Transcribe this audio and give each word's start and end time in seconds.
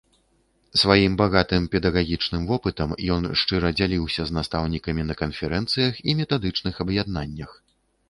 Сваім 0.83 1.13
багатым 1.21 1.67
педагагічным 1.75 2.47
вопытам 2.53 2.89
ён 3.17 3.29
шчыра 3.43 3.69
дзяліўся 3.77 4.21
з 4.31 4.39
настаўнікамі 4.41 5.09
на 5.13 5.21
канферэнцыях 5.23 5.93
і 6.09 6.21
метадычных 6.25 6.73
аб'яднаннях. 6.89 7.51